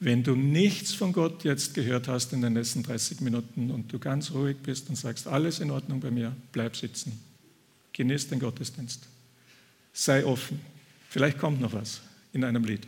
[0.00, 3.98] wenn du nichts von Gott jetzt gehört hast in den letzten 30 Minuten und du
[3.98, 7.20] ganz ruhig bist und sagst, alles in Ordnung bei mir, bleib sitzen.
[7.92, 9.06] Genieß den Gottesdienst.
[9.92, 10.58] Sei offen.
[11.10, 12.00] Vielleicht kommt noch was
[12.32, 12.86] in einem Lied.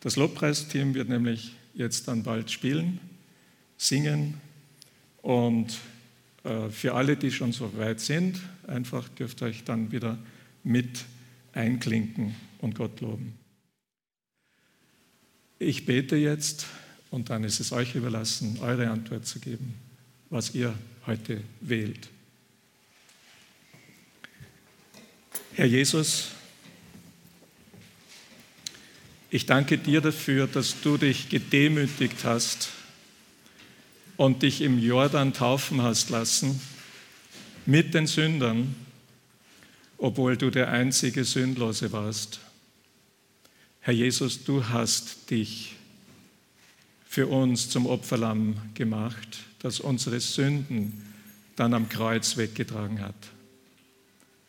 [0.00, 3.00] Das Lobpreisteam wird nämlich jetzt dann bald spielen,
[3.78, 4.34] singen
[5.22, 5.78] und
[6.44, 10.18] äh, für alle, die schon so weit sind, einfach dürft ihr euch dann wieder
[10.64, 11.04] mit
[11.54, 13.45] einklinken und Gott loben.
[15.58, 16.66] Ich bete jetzt
[17.10, 19.74] und dann ist es euch überlassen, eure Antwort zu geben,
[20.28, 20.74] was ihr
[21.06, 22.08] heute wählt.
[25.54, 26.28] Herr Jesus,
[29.30, 32.68] ich danke dir dafür, dass du dich gedemütigt hast
[34.18, 36.60] und dich im Jordan taufen hast lassen
[37.64, 38.74] mit den Sündern,
[39.96, 42.40] obwohl du der einzige Sündlose warst.
[43.86, 45.76] Herr Jesus, du hast dich
[47.08, 51.04] für uns zum Opferlamm gemacht, das unsere Sünden
[51.54, 53.14] dann am Kreuz weggetragen hat.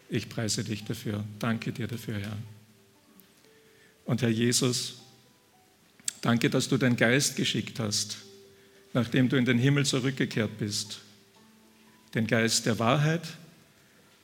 [0.09, 1.23] Ich preise dich dafür.
[1.37, 2.35] Danke dir dafür, Herr.
[4.05, 5.03] Und Herr Jesus,
[6.21, 8.17] danke, dass du deinen Geist geschickt hast,
[8.93, 11.01] nachdem du in den Himmel zurückgekehrt bist.
[12.15, 13.37] Den Geist der Wahrheit,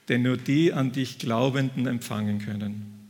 [0.09, 3.02] den nur die an dich Glaubenden empfangen können.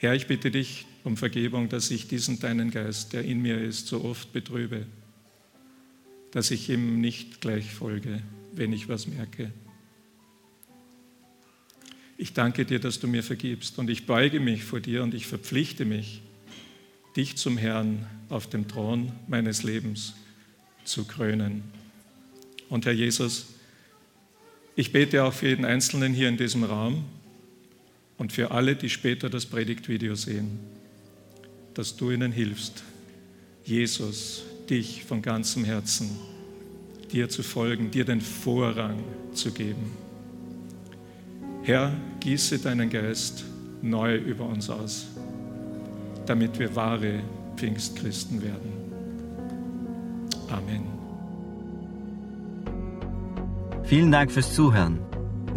[0.00, 3.88] Herr, ich bitte dich um Vergebung, dass ich diesen deinen Geist, der in mir ist,
[3.88, 4.86] so oft betrübe,
[6.30, 8.22] dass ich ihm nicht gleich folge,
[8.52, 9.50] wenn ich was merke.
[12.16, 15.26] Ich danke dir, dass du mir vergibst und ich beuge mich vor dir und ich
[15.26, 16.22] verpflichte mich,
[17.16, 20.14] dich zum Herrn auf dem Thron meines Lebens
[20.84, 21.64] zu krönen.
[22.68, 23.46] Und Herr Jesus,
[24.76, 27.04] ich bete auch für jeden Einzelnen hier in diesem Raum
[28.18, 30.58] und für alle, die später das Predigtvideo sehen,
[31.74, 32.82] dass du ihnen hilfst,
[33.64, 36.10] Jesus, dich von ganzem Herzen,
[37.12, 39.02] dir zu folgen, dir den Vorrang
[39.32, 39.92] zu geben.
[41.62, 43.44] Herr, gieße deinen Geist
[43.82, 45.06] neu über uns aus,
[46.26, 47.20] damit wir wahre
[47.56, 48.72] Pfingstchristen werden.
[50.50, 50.82] Amen.
[53.84, 55.07] Vielen Dank fürs Zuhören.